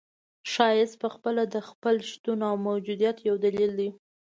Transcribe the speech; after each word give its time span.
ښایست 0.51 0.95
پخپله 1.03 1.43
د 1.53 1.55
خپل 1.69 1.95
شتون 2.09 2.39
او 2.49 2.55
موجودیت 2.67 3.17
یو 3.27 3.35
دلیل 3.45 3.71
دی. 3.79 3.89